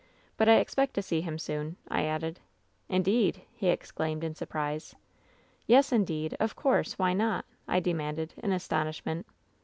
"'But 0.37 0.49
I 0.49 0.55
expect 0.55 0.95
to 0.95 1.03
see 1.03 1.21
him 1.21 1.37
soon,' 1.37 1.75
I 1.87 2.05
added." 2.05 2.39
'Indeed!' 2.89 3.43
he 3.61 3.67
exclaimed, 3.67 4.23
in 4.23 4.33
surprise." 4.33 4.95
'Yes, 5.67 5.91
indeed. 5.91 6.35
Of 6.39 6.55
course. 6.55 6.97
Why 6.97 7.13
not 7.13 7.45
V 7.45 7.51
I 7.73 7.79
demanded, 7.81 8.33
in 8.39 8.51
astonishment. 8.51 9.27